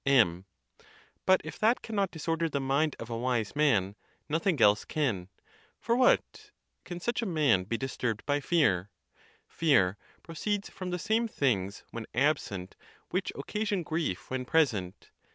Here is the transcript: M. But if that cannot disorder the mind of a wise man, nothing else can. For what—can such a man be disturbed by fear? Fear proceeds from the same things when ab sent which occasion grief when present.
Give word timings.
M. 0.03 0.45
But 1.27 1.41
if 1.43 1.59
that 1.59 1.83
cannot 1.83 2.09
disorder 2.09 2.49
the 2.49 2.59
mind 2.59 2.95
of 2.97 3.11
a 3.11 3.17
wise 3.19 3.55
man, 3.55 3.95
nothing 4.27 4.59
else 4.59 4.83
can. 4.83 5.29
For 5.79 5.95
what—can 5.95 6.99
such 6.99 7.21
a 7.21 7.27
man 7.27 7.65
be 7.65 7.77
disturbed 7.77 8.25
by 8.25 8.39
fear? 8.39 8.89
Fear 9.47 9.97
proceeds 10.23 10.71
from 10.71 10.89
the 10.89 10.97
same 10.97 11.27
things 11.27 11.83
when 11.91 12.07
ab 12.15 12.39
sent 12.39 12.75
which 13.11 13.31
occasion 13.35 13.83
grief 13.83 14.31
when 14.31 14.43
present. 14.43 15.11